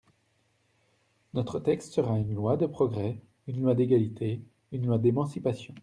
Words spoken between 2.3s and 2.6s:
loi